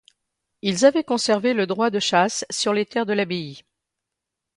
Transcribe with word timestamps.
Ils 0.63 0.83
avaient 0.83 1.03
conservé 1.03 1.53
le 1.53 1.67
droit 1.67 1.91
de 1.91 1.99
chasse 1.99 2.43
sur 2.49 2.73
les 2.73 2.87
terres 2.87 3.05
de 3.05 3.13
l'abbaye. 3.13 3.61